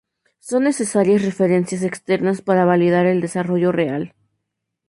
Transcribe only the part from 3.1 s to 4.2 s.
desarrollo real.